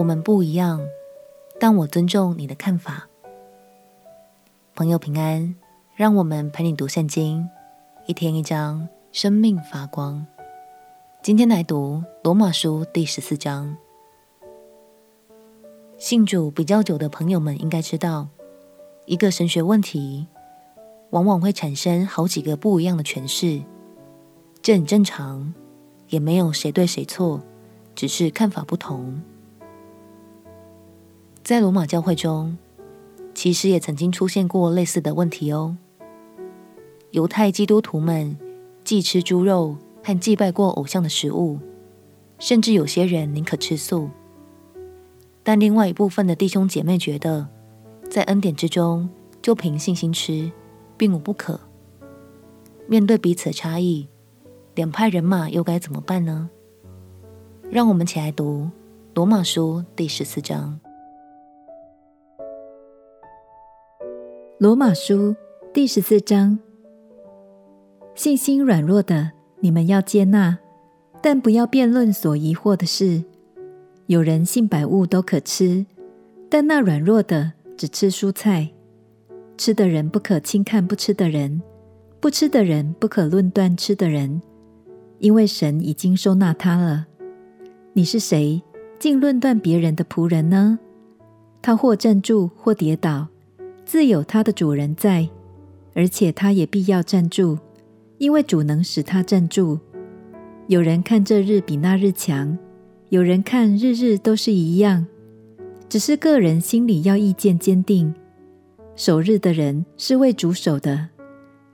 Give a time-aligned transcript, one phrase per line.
[0.00, 0.80] 我们不一样，
[1.58, 3.06] 但我尊重你的看法。
[4.74, 5.54] 朋友平安，
[5.94, 7.46] 让我们陪你读圣经，
[8.06, 10.26] 一天一章，生命发光。
[11.22, 13.76] 今天来读罗马书第十四章。
[15.98, 18.28] 信主比较久的朋友们应该知道，
[19.04, 20.26] 一个神学问题
[21.10, 23.60] 往往会产生好几个不一样的诠释，
[24.62, 25.52] 这很正常，
[26.08, 27.42] 也没有谁对谁错，
[27.94, 29.20] 只是看法不同。
[31.50, 32.56] 在罗马教会中，
[33.34, 35.76] 其实也曾经出现过类似的问题哦。
[37.10, 38.38] 犹太基督徒们
[38.84, 41.58] 忌吃猪肉和祭拜过偶像的食物，
[42.38, 44.10] 甚至有些人宁可吃素。
[45.42, 47.48] 但另外一部分的弟兄姐妹觉得，
[48.08, 49.10] 在恩典之中
[49.42, 50.52] 就凭信心吃，
[50.96, 51.58] 并无不可。
[52.86, 54.06] 面对彼此的差异，
[54.76, 56.48] 两派人马又该怎么办呢？
[57.72, 58.70] 让我们起来读
[59.14, 60.78] 罗马书第十四章。
[64.60, 65.34] 罗马书
[65.72, 66.58] 第十四章：
[68.14, 69.30] 信心软弱的，
[69.60, 70.58] 你们要接纳，
[71.22, 73.24] 但不要辩论所疑惑的事。
[74.04, 75.86] 有人信百物都可吃，
[76.50, 78.68] 但那软弱的只吃蔬菜。
[79.56, 81.62] 吃的人不可轻看不吃的人，
[82.20, 84.42] 不吃的人不可论断吃的人，
[85.20, 87.06] 因为神已经收纳他了。
[87.94, 88.62] 你是谁，
[88.98, 90.78] 竟论断别人的仆人呢？
[91.62, 93.28] 他或站住，或跌倒，
[93.90, 95.28] 自有他的主人在，
[95.94, 97.58] 而且他也必要站住，
[98.18, 99.80] 因为主能使他站住。
[100.68, 102.56] 有人看这日比那日强。
[103.08, 105.04] 有人看日日都是一样，
[105.88, 108.14] 只是个人心里要意见坚定。
[108.94, 111.08] 守日的人是为主守的，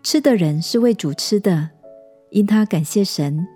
[0.02, 1.68] 吃的人是为主吃的，
[2.30, 3.46] 因他感谢神；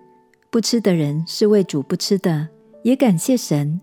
[0.50, 2.48] 不吃的人是为主不吃的，
[2.82, 3.80] 也感谢神。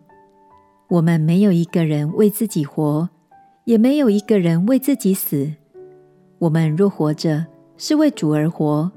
[0.90, 3.10] 我们没有一个人为自己活，
[3.68, 5.52] 也没有一个人为自己死。
[6.40, 7.46] 我们若活着，
[7.76, 8.90] 是为主而活；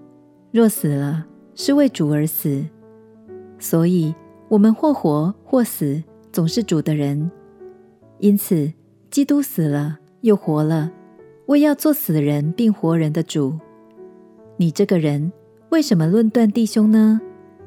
[0.52, 1.26] 若死了，
[1.56, 2.64] 是为主而死。
[3.58, 4.14] 所以。
[4.48, 7.30] 我们或活或死，总是主的人。
[8.18, 8.72] 因此，
[9.08, 10.90] 基督死了又活了，
[11.46, 13.56] 为要做死人并活人的主。
[14.56, 15.30] 你这个人，
[15.68, 17.20] 为什么论断弟兄呢？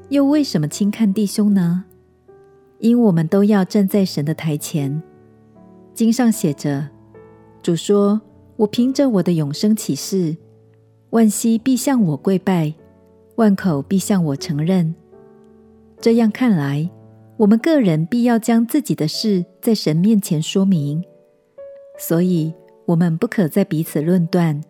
[0.09, 1.85] 又为什么轻看弟兄呢？
[2.79, 5.01] 因我们都要站在神的台前。
[5.93, 6.89] 经上写着
[7.61, 8.19] ：“主说，
[8.55, 10.35] 我凭着我的永生起誓，
[11.11, 12.73] 万膝必向我跪拜，
[13.35, 14.93] 万口必向我承认。”
[16.01, 16.89] 这样看来，
[17.37, 21.03] 我们个人必要将自己的事在神面前说明，
[21.97, 22.53] 所以
[22.85, 24.61] 我们不可再彼此论断，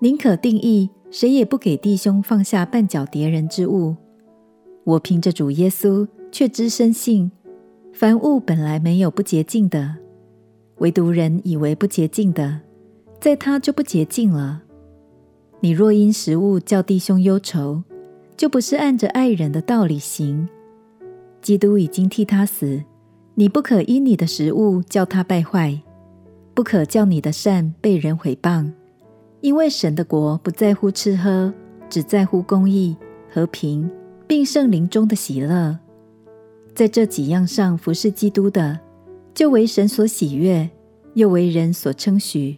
[0.00, 3.96] 宁可定义谁也不给弟兄放下绊脚跌人之物。
[4.84, 7.30] 我凭着主耶稣，却知深信，
[7.92, 9.96] 凡物本来没有不洁净的，
[10.78, 12.60] 唯独人以为不洁净的，
[13.20, 14.62] 在他就不洁净了。
[15.60, 17.82] 你若因食物叫弟兄忧愁，
[18.36, 20.48] 就不是按着爱人的道理行。
[21.40, 22.82] 基督已经替他死，
[23.34, 25.80] 你不可因你的食物叫他败坏，
[26.52, 28.70] 不可叫你的善被人毁谤，
[29.40, 31.52] 因为神的国不在乎吃喝，
[31.88, 32.96] 只在乎公义、
[33.32, 33.90] 和平，
[34.26, 35.78] 并圣灵中的喜乐。
[36.74, 38.78] 在这几样上服侍基督的，
[39.36, 40.70] 就为神所喜悦，
[41.12, 42.56] 又为人所称许。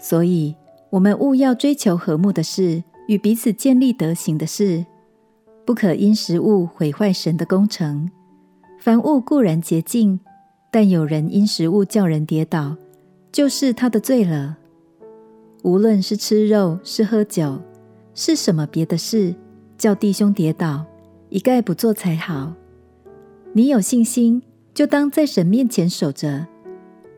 [0.00, 0.52] 所以，
[0.90, 4.84] 我们务要追求和睦的事，与彼此建立德行的事。
[5.64, 8.10] 不可因食物毁坏神的工程。
[8.80, 10.18] 凡物固然洁净，
[10.72, 12.76] 但有人因食物叫人跌倒，
[13.30, 14.58] 就是他的罪了。
[15.62, 17.60] 无论是吃肉，是喝酒，
[18.12, 19.32] 是什么别的事，
[19.78, 20.84] 叫弟兄跌倒，
[21.28, 22.54] 一概不做才好。
[23.52, 24.42] 你有信心，
[24.72, 26.46] 就当在神面前守着。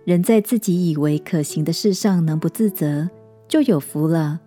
[0.05, 3.09] 人在自己以为可行的事上能不自责，
[3.47, 4.41] 就有福了。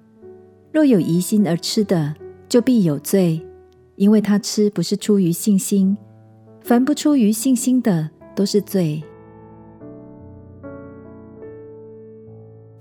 [0.72, 2.14] 若有疑心而吃的，
[2.50, 3.42] 就必有罪。
[3.96, 5.98] 因为他吃不是出于信心，
[6.60, 9.02] 凡不出于信心的都是罪。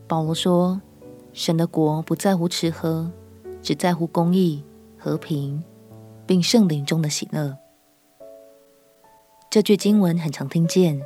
[0.08, 0.82] 保罗说
[1.32, 3.08] ：“神的国不在乎吃喝，
[3.62, 4.64] 只在乎公义、
[4.98, 5.62] 和平，
[6.26, 7.56] 并圣灵中的喜乐。”
[9.54, 11.00] 这句经文很常听见，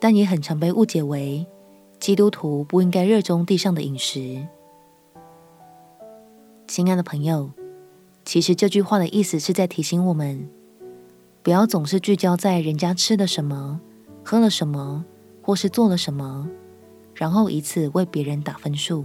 [0.00, 1.44] 但也很常被误解为
[1.98, 4.46] 基督徒不应该热衷地上的饮食。
[6.68, 7.50] 亲爱的朋友。
[8.24, 10.48] 其实这句话的意思是在提醒我们，
[11.42, 13.80] 不要总是聚焦在人家吃了什么、
[14.22, 15.04] 喝了什么，
[15.42, 16.48] 或是做了什么，
[17.16, 19.04] 然后以此为别人打分数。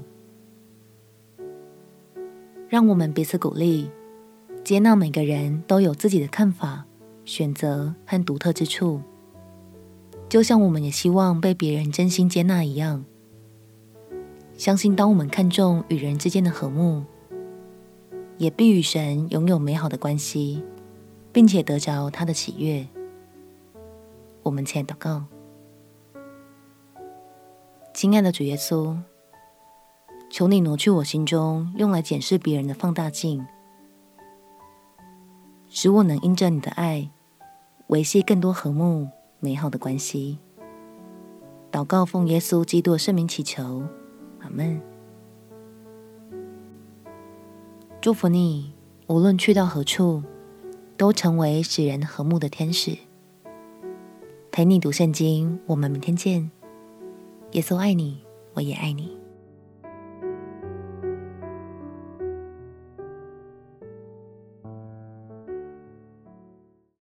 [2.68, 3.90] 让我们彼此鼓励，
[4.64, 6.86] 接纳每个人都有自己的看法、
[7.30, 9.04] 选择和独特之处，
[10.28, 13.06] 就像我们也希望被别人真心接纳一样。
[14.58, 17.04] 相信当我们看重与人之间的和睦，
[18.40, 20.64] 也必与神拥有美好的关系，
[21.32, 22.88] 并且得着他的喜悦。
[24.42, 25.26] 我们前祷告，
[27.94, 28.98] 亲爱的主耶稣，
[30.32, 33.46] 求你挪去我心中用来检视别人的放大镜，
[35.70, 37.12] 使我能因着你的爱，
[37.90, 39.08] 维系更多和睦
[39.40, 40.38] 美好的关系。
[41.72, 43.84] 祷告奉耶稣基督的圣名祈求，
[44.42, 44.80] 阿门。
[48.00, 48.74] 祝福你，
[49.08, 50.22] 无论去到何处，
[50.98, 52.96] 都成为使人和睦的天使。
[54.52, 56.52] 陪你读圣经，我们明天见。
[57.54, 58.20] 耶稣爱你，
[58.54, 59.19] 我也爱你。